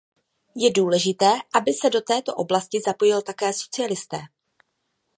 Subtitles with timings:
[0.55, 1.25] Je důležité,
[1.55, 4.17] aby se do této oblasti zapojili také socialisté.